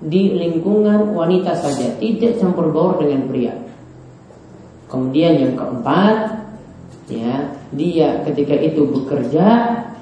[0.00, 3.52] di lingkungan wanita saja, tidak campur baur dengan pria.
[4.88, 6.40] Kemudian yang keempat,
[7.06, 9.46] ya, dia ketika itu bekerja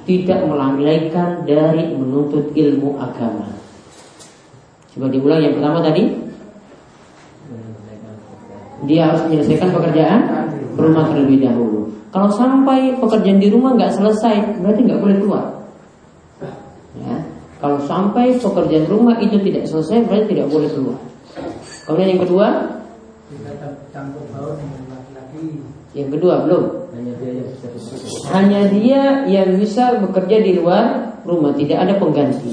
[0.09, 3.53] tidak melalaikan dari menuntut ilmu agama.
[4.97, 6.17] Coba diulang yang pertama tadi.
[8.89, 10.21] Dia harus menyelesaikan pekerjaan
[10.79, 11.88] rumah terlebih dahulu.
[12.09, 15.45] Kalau sampai pekerjaan di rumah nggak selesai, berarti nggak boleh keluar.
[16.97, 17.17] Ya.
[17.59, 20.99] Kalau sampai pekerjaan rumah itu tidak selesai, berarti tidak boleh keluar.
[21.85, 22.47] Kemudian yang kedua,
[25.93, 26.65] yang kedua belum.
[26.93, 27.67] Hanya dia yang bisa
[28.29, 32.53] Hanya dia yang bisa bekerja di luar rumah, tidak ada pengganti.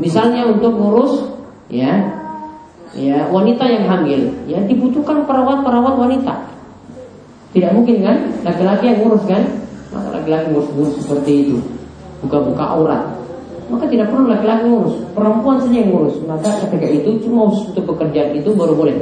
[0.00, 1.28] Misalnya untuk ngurus
[1.68, 2.20] ya
[2.92, 6.51] ya wanita yang hamil, ya dibutuhkan perawat-perawat wanita.
[7.52, 9.42] Tidak mungkin kan laki-laki yang ngurus kan?
[9.92, 11.56] Masa laki-laki ngurus-ngurus seperti itu,
[12.24, 13.04] buka-buka aurat.
[13.68, 16.16] Maka tidak perlu laki-laki ngurus, perempuan saja yang ngurus.
[16.24, 18.96] Maka ketika itu cuma untuk pekerjaan itu baru boleh.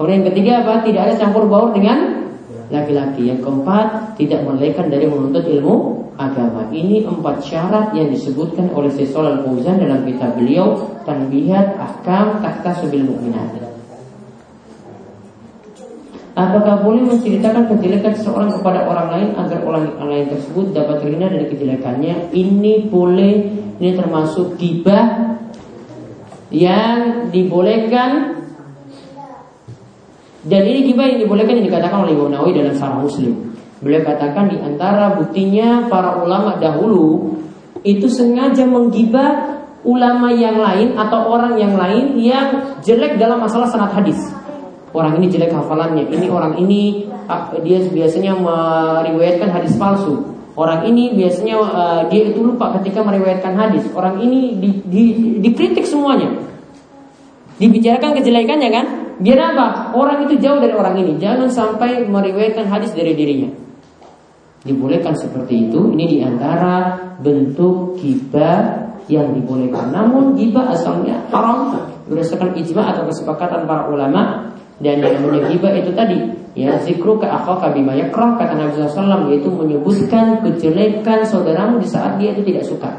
[0.00, 0.80] Kemudian yang ketiga apa?
[0.88, 2.24] Tidak ada campur baur dengan
[2.72, 3.28] laki-laki.
[3.28, 6.64] Yang keempat, tidak melaikan dari menuntut ilmu agama.
[6.72, 13.04] Ini empat syarat yang disebutkan oleh Syaikhul Al-Fauzan dalam kitab beliau Tanbihat Ahkam Takta Subil
[13.04, 13.69] Mu'minat.
[16.40, 21.52] Apakah boleh menceritakan kejelekan seseorang kepada orang lain agar orang lain tersebut dapat terhindar dari
[21.52, 22.32] kejelekannya?
[22.32, 23.34] Ini boleh,
[23.76, 25.36] ini termasuk gibah
[26.48, 28.40] yang dibolehkan
[30.40, 33.52] dan ini gibah yang dibolehkan yang dikatakan oleh Imam Nawawi dalam Sarah Muslim.
[33.84, 37.36] Beliau katakan di antara buktinya para ulama dahulu
[37.84, 43.92] itu sengaja menggibah ulama yang lain atau orang yang lain yang jelek dalam masalah sanad
[43.92, 44.39] hadis.
[44.90, 50.30] Orang ini jelek hafalannya, ini orang ini ah, dia biasanya meriwayatkan hadis palsu.
[50.58, 53.86] Orang ini biasanya uh, dia itu lupa ketika meriwayatkan hadis.
[53.94, 55.04] Orang ini di, di,
[55.38, 56.26] dikritik semuanya.
[57.62, 58.86] Dibicarakan kejelekannya kan?
[59.22, 59.94] Biar apa?
[59.94, 61.16] Orang itu jauh dari orang ini.
[61.16, 63.52] Jangan sampai meriwayatkan hadis dari dirinya.
[64.66, 65.94] Dibolehkan seperti itu.
[65.94, 69.94] Ini di antara bentuk gibah yang dibolehkan.
[69.94, 71.78] Namun gibah asalnya haram
[72.10, 74.50] berdasarkan ijma atau kesepakatan para ulama
[74.80, 76.18] dan yang namanya gibah itu tadi
[76.56, 82.16] ya zikru ke akhaka bima yakrah kata Nabi SAW yaitu menyebutkan kejelekan saudaramu di saat
[82.16, 82.90] dia itu tidak suka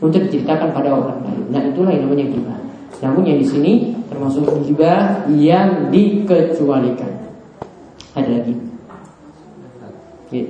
[0.00, 1.44] untuk diceritakan pada orang lain.
[1.52, 2.58] Nah itulah yang namanya gibah.
[3.04, 3.72] Namun yang di sini
[4.08, 7.12] termasuk juga yang dikecualikan.
[8.16, 8.54] Ada lagi?
[10.24, 10.40] Oke.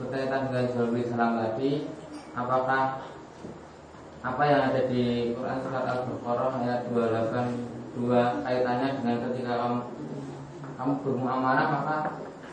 [0.00, 0.64] Berkaitan dengan
[1.04, 1.84] salam tadi,
[2.32, 3.04] apakah
[4.24, 6.88] apa yang ada di Quran surat Al-Baqarah ayat
[7.98, 9.78] 282 kaitannya dengan ketika kamu
[10.74, 11.96] kamu bermuamalah maka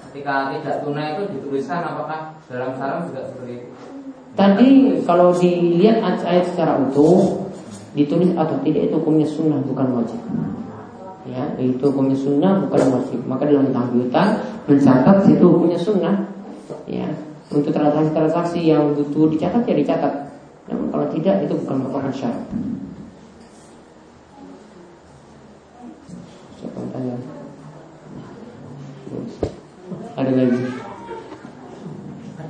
[0.10, 3.68] ketika tidak tunai itu dituliskan apakah dalam salam juga seperti itu?
[4.32, 4.70] Tadi
[5.04, 7.48] kalau dilihat ayat secara utuh
[7.98, 10.22] ditulis atau tidak itu hukumnya sunnah bukan wajib.
[11.28, 13.20] Ya itu hukumnya sunnah bukan wajib.
[13.28, 16.16] Maka dalam tambiutan mencatat itu hukumnya sunnah.
[16.88, 17.10] Ya
[17.52, 20.14] untuk transaksi-transaksi yang butuh dicatat ya dicatat.
[20.72, 22.48] Namun kalau tidak itu bukan merupakan syarat
[26.92, 27.16] tanya
[30.20, 30.60] ada lagi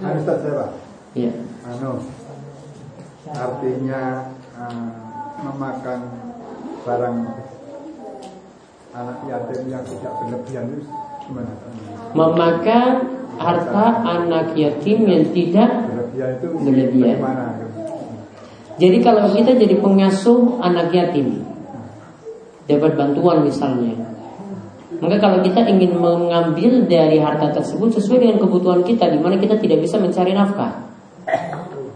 [0.02, 0.70] Ada Ustaz saya Pak.
[1.14, 2.02] ya Anu,
[3.30, 4.02] artinya
[4.58, 4.90] eh,
[5.46, 6.00] memakan
[6.82, 7.18] barang
[8.92, 10.84] anak yatim yang tidak berlebihan itu
[11.30, 11.54] gimana?
[12.18, 12.94] Memakan
[13.38, 17.18] harta anak yatim yang tidak Berlebihan itu Berlebihan.
[17.22, 17.46] bagaimana?
[18.82, 21.46] Jadi kalau kita jadi pengasuh anak yatim
[22.66, 24.11] Dapat bantuan misalnya
[25.02, 29.58] Maka kalau kita ingin mengambil dari harta tersebut sesuai dengan kebutuhan kita di mana kita
[29.58, 30.92] tidak bisa mencari nafkah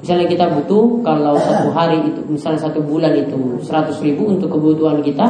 [0.06, 5.02] Misalnya kita butuh kalau satu hari itu misalnya satu bulan itu 100 ribu untuk kebutuhan
[5.02, 5.26] kita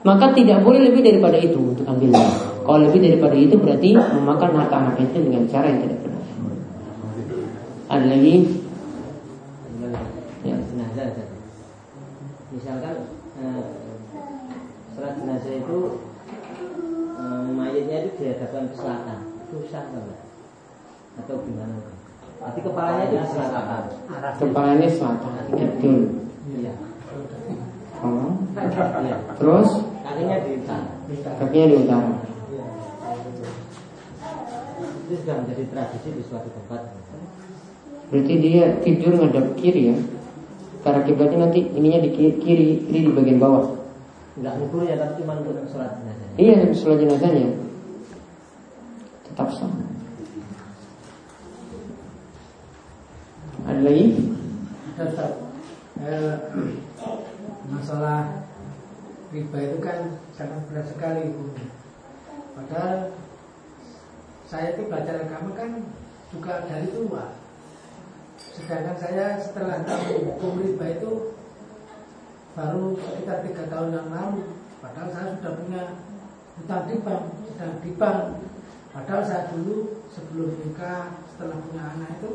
[0.00, 2.24] maka tidak boleh lebih daripada itu untuk ambilnya.
[2.64, 6.24] Kalau lebih daripada itu berarti memakan harta anak yatim dengan cara yang tidak benar.
[7.92, 8.34] Ada lagi?
[10.48, 10.56] ya.
[12.48, 12.94] misalkan
[13.44, 13.62] eh,
[14.96, 15.78] sholat jenazah itu
[17.54, 20.20] mayatnya itu dihadapkan ke selatan itu sah nggak Mbak?
[21.18, 21.74] atau gimana
[22.38, 23.82] Nanti kepalanya itu di selatan
[24.38, 25.30] Kepalanya selatan.
[25.50, 25.98] Betul.
[26.54, 26.72] iya
[27.98, 28.30] Oh.
[28.54, 29.68] iya Terus
[30.06, 30.86] kakinya di utara
[31.34, 32.10] kakinya di utara.
[35.08, 36.80] itu sudah menjadi tradisi di suatu tempat
[38.08, 39.96] Berarti dia tidur ngadap kiri ya.
[40.80, 43.77] Karena kiblatnya nanti ininya di kiri, kiri, kiri di bagian bawah.
[44.38, 47.68] Nggak ngukur ya tapi cuma untuk sholat jenazah Iya, sholat jenazahnya
[49.38, 49.70] tetap sah.
[53.70, 54.06] Ada lagi?
[54.98, 55.32] Ustaz.
[56.02, 56.34] Eh,
[57.70, 58.42] masalah
[59.30, 61.70] riba itu kan sangat berat sekali hukumnya.
[62.58, 63.14] Padahal
[64.50, 65.70] saya itu belajar agama kan
[66.34, 67.30] juga dari tua.
[68.58, 71.38] Sedangkan saya setelah tahu hukum riba itu
[72.58, 74.58] baru sekitar tiga tahun yang lalu.
[74.82, 75.82] Padahal saya sudah punya
[76.58, 78.22] hutang di bank, sedang di bank.
[78.90, 82.30] Padahal saya dulu sebelum nikah, setelah punya anak itu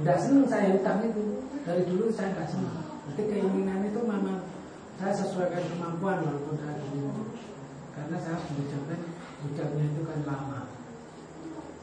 [0.00, 1.44] Nggak seneng saya hutang itu.
[1.60, 2.80] Dari dulu saya nggak seneng.
[3.12, 4.40] Jadi keinginan itu memang
[4.96, 7.36] Saya sesuaikan kemampuan walaupun saya dulu.
[7.92, 9.00] Karena saya mengucapkan
[9.40, 10.60] Ucapnya itu kan lama.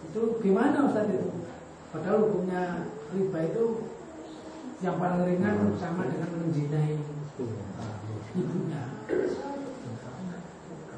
[0.10, 1.30] Itu gimana Ustaz itu?
[1.93, 3.65] Padahal hukumnya riba itu
[4.82, 8.84] Yang paling ringan sama dengan menzinai Ibunya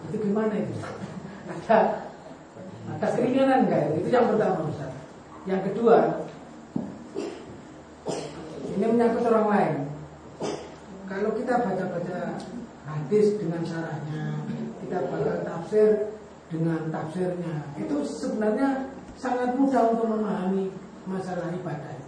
[0.10, 0.76] Itu gimana itu
[1.52, 1.78] Ada
[2.98, 4.00] Ada keringanan nggak?
[4.00, 4.94] Itu yang pertama Ustaz
[5.44, 6.28] Yang kedua
[8.80, 9.76] ini menyangkut orang lain.
[11.04, 12.40] Kalau kita baca-baca
[12.88, 14.40] hadis dengan syarahnya,
[14.80, 16.16] kita baca tafsir
[16.48, 20.72] dengan tafsirnya, itu sebenarnya sangat mudah untuk memahami
[21.04, 22.00] masalah ibadah.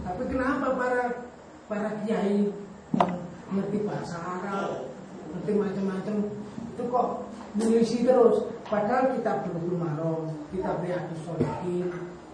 [0.00, 1.28] Tapi kenapa para
[1.68, 2.48] para kiai
[3.54, 4.90] ngerti bahasa Arab,
[5.34, 6.16] ngerti macam-macam,
[6.74, 7.08] itu kok
[7.54, 8.50] mengisi terus?
[8.66, 11.90] Padahal kita belum marom, kita Riyadus Sholihin,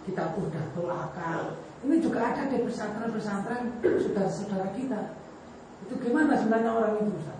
[0.08, 5.16] kita udah akal, ini juga ada di pesantren-pesantren saudara-saudara kita.
[5.88, 7.38] Itu gimana sebenarnya orang itu Ustaz?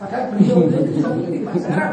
[0.00, 1.92] Padahal beliau itu bisa mengerti bahasa Arab.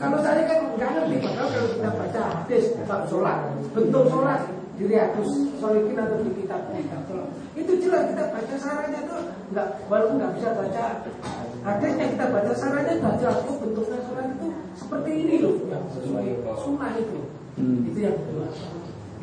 [0.00, 1.16] Kalau saya kan nggak ngerti.
[1.20, 3.38] Padahal kalau kita baca hadis bab sholat,
[3.76, 4.40] bentuk sholat
[4.76, 6.68] di Riyadus Sholihin atau di kitab
[7.56, 9.16] itu jelas kita baca saranya itu
[9.56, 10.84] nggak walaupun nggak bisa baca
[11.64, 16.28] hadisnya kita baca sudah jelas oh bentuknya sholat itu seperti ini loh yang sesuai
[16.60, 17.20] sunnah itu.
[17.56, 17.88] Hmm.
[17.88, 18.46] Itu yang kedua.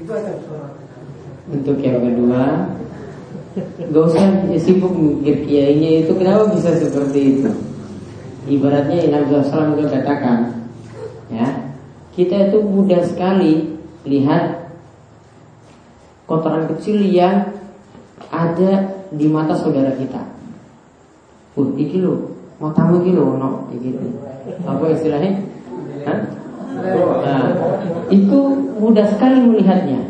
[0.01, 0.69] Itu ada suara.
[1.51, 2.71] Untuk yang kedua
[3.93, 7.51] Gak usah sibuk mikir kiainya itu kenapa bisa seperti itu
[8.47, 10.63] Ibaratnya Nabi SAW juga katakan
[11.29, 11.69] ya
[12.15, 13.75] Kita itu mudah sekali
[14.07, 14.62] lihat
[16.23, 17.51] Kotoran kecil yang
[18.31, 20.33] ada di mata saudara kita
[21.53, 24.25] Uh, iki lo, matamu iki lo, no, iki lo.
[24.65, 25.37] Apa istilahnya?
[26.01, 27.45] Nah,
[28.09, 28.39] itu
[28.81, 30.01] mudah sekali melihatnya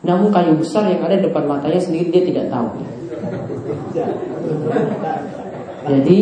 [0.00, 2.80] namun kayu besar yang ada depan matanya sendiri dia tidak tahu.
[5.84, 6.18] Jadi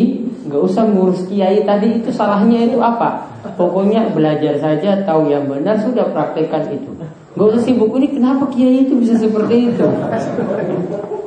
[0.51, 3.31] nggak usah ngurus kiai tadi itu salahnya itu apa?
[3.55, 6.91] Pokoknya belajar saja tahu yang benar sudah praktekkan itu.
[7.37, 9.87] Gak usah sibuk ini kenapa kiai itu bisa seperti itu?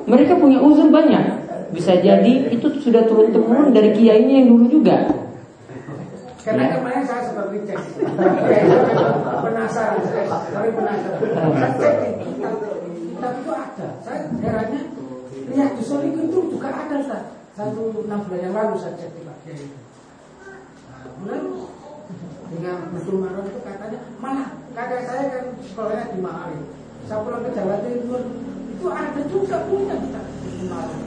[0.09, 1.23] Mereka punya uzur banyak.
[1.71, 5.21] Bisa jadi itu sudah turun temurun dari kiainya yang dulu juga.
[6.41, 6.73] Karena Ya.
[6.73, 8.65] kemarin saya seperti cek Ya,
[9.45, 12.33] Penasaran saya penasaran Saya cek di
[13.13, 14.81] kitab itu ada Saya herannya
[15.53, 16.97] Lihat di itu juga ada
[17.53, 19.77] Satu enam bulan yang lalu saya cek di Pak Kiai itu
[20.41, 21.45] Nah, kemudian
[22.51, 24.43] dengan Betul Maron itu katanya Mana
[24.75, 26.63] kakak saya kan sekolahnya di Ma'arif
[27.07, 28.21] Saya pulang ke Jawa Timur
[28.75, 30.99] Itu ada juga punya kita Betul Maron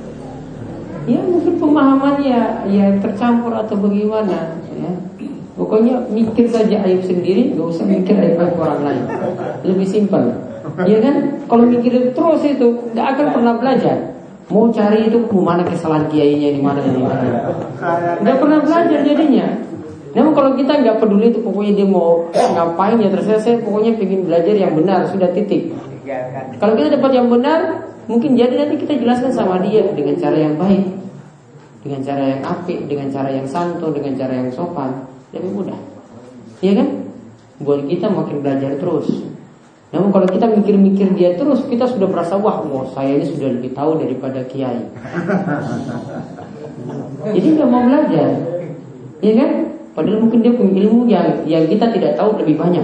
[1.05, 2.41] Ya mungkin pemahamannya
[2.73, 4.93] ya tercampur atau bagaimana ya.
[5.53, 9.05] Pokoknya mikir saja aib sendiri, gak usah mikir aib orang lain.
[9.63, 10.33] Lebih simpel.
[10.89, 11.45] Ya kan?
[11.45, 14.17] Kalau mikir terus itu, gak akan pernah belajar.
[14.49, 17.53] Mau cari itu ke mana kesalahan kiainya di mana di mana.
[18.21, 19.47] Nggak pernah belajar jadinya.
[20.15, 24.23] Namun kalau kita nggak peduli itu pokoknya dia mau ngapain ya terserah saya pokoknya ingin
[24.31, 25.75] belajar yang benar sudah titik.
[26.63, 30.55] Kalau kita dapat yang benar mungkin jadi nanti kita jelaskan sama dia dengan cara yang
[30.55, 30.87] baik,
[31.83, 35.03] dengan cara yang apik, dengan cara yang santun, dengan cara yang sopan
[35.35, 35.81] lebih mudah.
[36.63, 36.89] Iya kan?
[37.59, 39.11] Buat kita makin belajar terus.
[39.91, 43.75] Namun kalau kita mikir-mikir dia terus, kita sudah merasa wah, wah saya ini sudah lebih
[43.75, 44.79] tahu daripada kiai.
[47.35, 48.29] Jadi nggak mau belajar,
[49.23, 49.74] iya kan?
[49.95, 52.83] Padahal mungkin dia punya ilmu yang yang kita tidak tahu lebih banyak.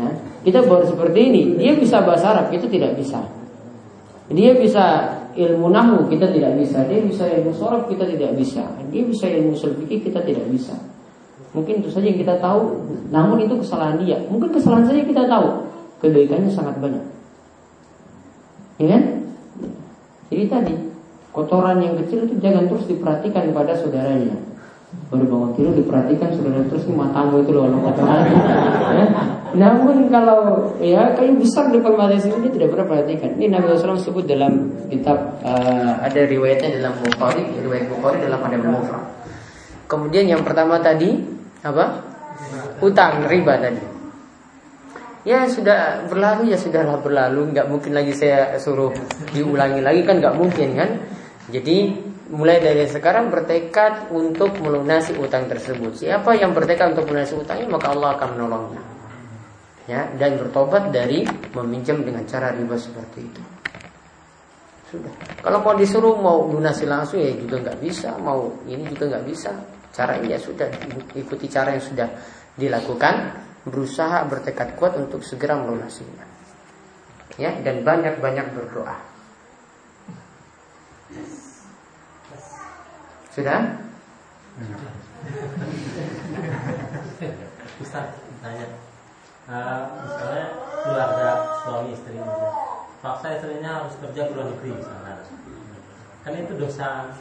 [0.00, 0.08] Ya,
[0.48, 3.20] kita baru seperti ini, dia bisa bahasa Arab, kita tidak bisa.
[4.32, 4.84] Dia bisa
[5.36, 6.84] ilmu nahu, kita tidak bisa.
[6.88, 8.64] Dia bisa ilmu sorab, kita tidak bisa.
[8.88, 10.72] Dia bisa ilmu sulfiki, kita tidak bisa.
[11.52, 12.80] Mungkin itu saja yang kita tahu,
[13.12, 14.20] namun itu kesalahan dia.
[14.28, 15.68] Mungkin kesalahan saja kita tahu,
[16.04, 17.04] kebaikannya sangat banyak.
[18.78, 19.02] Ya kan?
[20.28, 20.74] Jadi tadi
[21.32, 24.47] kotoran yang kecil itu jangan terus diperhatikan pada saudaranya.
[25.08, 28.24] Baru bangun tidur diperhatikan saudara terus matamu itu loh kotoran.
[28.96, 29.04] ya.
[29.52, 33.36] Namun kalau ya kayu besar di mata dia tidak pernah perhatikan.
[33.36, 38.56] Ini Nabi SAW sebut dalam kitab uh, ada riwayatnya dalam Bukhari, riwayat Bukhari dalam ada
[38.60, 39.04] Mufrad.
[39.88, 41.20] Kemudian yang pertama tadi
[41.64, 42.04] apa?
[42.84, 43.84] Utang riba tadi.
[45.28, 48.92] Ya sudah berlalu ya sudahlah berlalu, nggak mungkin lagi saya suruh
[49.32, 50.90] diulangi lagi kan nggak mungkin kan.
[51.48, 55.96] Jadi mulai dari sekarang bertekad untuk melunasi utang tersebut.
[55.96, 58.82] Siapa yang bertekad untuk melunasi utangnya maka Allah akan menolongnya.
[59.88, 61.24] Ya, dan bertobat dari
[61.56, 63.42] meminjam dengan cara riba seperti itu.
[64.92, 65.12] Sudah.
[65.40, 69.52] Kalau mau disuruh mau lunasi langsung ya juga nggak bisa, mau ini juga nggak bisa.
[69.88, 70.68] Caranya ya sudah
[71.16, 72.08] ikuti cara yang sudah
[72.52, 73.14] dilakukan,
[73.64, 76.24] berusaha bertekad kuat untuk segera melunasinya.
[77.40, 79.07] Ya, dan banyak-banyak berdoa.
[83.38, 83.62] Sudah?
[87.78, 88.06] Ustaz,
[88.42, 88.66] tanya.
[89.46, 90.46] Uh, misalnya
[90.82, 91.28] keluarga
[91.62, 92.50] suami istri misalnya.
[92.98, 95.22] Paksa istrinya harus kerja ke luar negeri misalnya.
[96.26, 97.14] Kan itu dosa.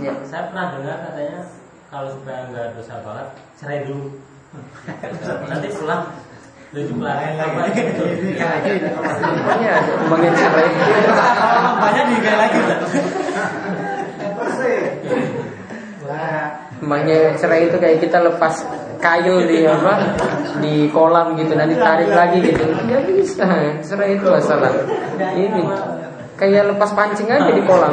[0.00, 0.16] Ya.
[0.24, 1.44] Saya pernah dengar katanya
[1.92, 3.28] kalau supaya nggak dosa banget
[3.60, 4.08] cerai dulu
[5.48, 6.04] nanti pulang
[6.72, 9.74] tujuh belas apa itu Iya,
[10.08, 10.68] bagian cerai.
[11.80, 12.60] banyak juga lagi
[16.88, 18.64] Makanya cerai itu kayak kita lepas
[18.98, 20.16] kail di apa
[20.58, 22.64] di kolam gitu nanti tarik lagi gitu.
[22.64, 23.46] Nggak bisa
[23.84, 24.72] cerai itu masalah.
[25.20, 25.62] Ini
[26.40, 27.92] kayak lepas pancing aja di kolam.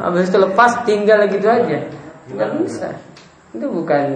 [0.00, 1.78] Habis itu lepas tinggal gitu aja.
[2.32, 2.88] Nggak bisa.
[3.52, 4.06] Itu bukan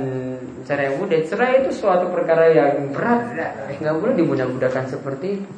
[0.65, 1.21] cara yang mudah.
[1.29, 3.37] Cerai itu suatu perkara yang berat.
[3.77, 5.53] Nggak boleh dimudah-mudahkan seperti itu.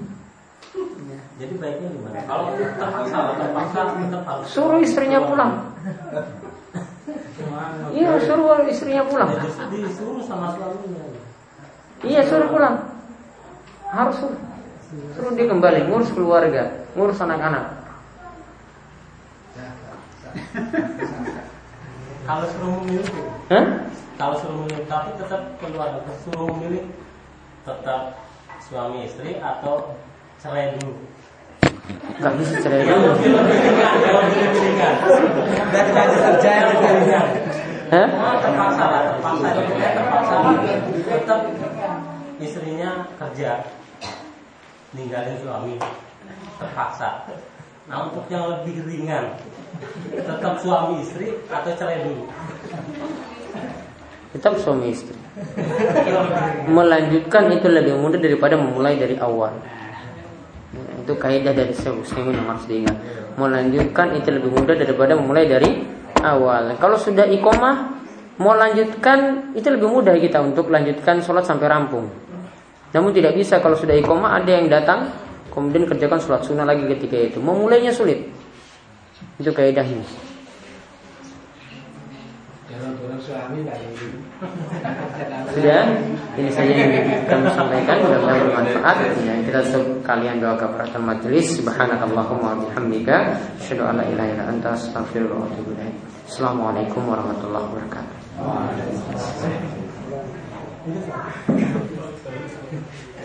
[1.36, 2.18] Jadi baiknya gimana?
[2.24, 3.80] Kalau terpaksa terpaksa
[4.24, 5.68] harus suruh istrinya pulang
[7.94, 9.30] iya suruh istrinya pulang.
[9.30, 11.02] Ya, justru disuruh sama suaminya.
[12.02, 12.76] Iya suruh pulang.
[13.90, 14.40] Harus suruh.
[15.14, 17.64] Suruh dia kembali ngurus keluarga ngurus anak-anak.
[22.26, 23.06] Kalau suruh memilih
[23.52, 23.66] Hah?
[24.16, 26.84] kalau suruh memilih tapi tetap keluarga suruh memilih
[27.62, 28.16] tetap
[28.64, 29.94] suami istri atau
[30.40, 30.96] cerai dulu
[32.16, 33.10] nggak bisa cerai dulu
[37.86, 38.08] Hah?
[38.42, 39.46] terpaksa lah terpaksa
[39.94, 40.34] terpaksa
[41.06, 41.40] tetap
[42.40, 43.64] istrinya kerja.
[44.92, 45.74] Ninggalin suami.
[46.56, 47.28] Terpaksa.
[47.86, 49.36] Nah untuk yang lebih ringan.
[50.12, 52.24] Tetap suami istri atau cerai dulu?
[54.32, 55.16] Tetap suami istri.
[56.68, 59.52] Melanjutkan itu lebih mudah daripada memulai dari awal
[61.06, 62.98] itu kaidah dari Syekh yang harus diingat
[63.38, 65.86] melanjutkan itu lebih mudah daripada memulai dari
[66.18, 66.74] awal.
[66.82, 67.94] Kalau sudah ikomah
[68.42, 72.10] mau lanjutkan itu lebih mudah kita untuk lanjutkan sholat sampai rampung.
[72.90, 75.14] Namun tidak bisa kalau sudah ikomah ada yang datang
[75.54, 77.38] kemudian kerjakan sholat sunnah lagi ketika itu.
[77.38, 78.26] Memulainya sulit.
[79.38, 80.25] Itu kaidahnya
[83.20, 83.48] sudah
[86.36, 86.92] ini saja yang
[87.24, 88.96] kami sampaikan mudah-mudahan bermanfaat.
[89.24, 91.56] Ya kita sekalian doa kafaratul majelis.
[91.56, 95.96] Subhanakallahumma wa bihamdika asyhadu an la ilaha illa anta astaghfiruka wa atubu ilaik.
[96.28, 98.18] Assalamualaikum warahmatullahi wabarakatuh.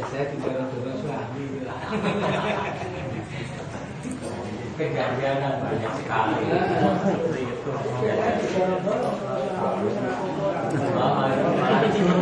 [0.02, 1.62] Saya tidak dorong suami
[4.82, 6.42] keganjangan banyak sekali.
[11.92, 12.22] Itu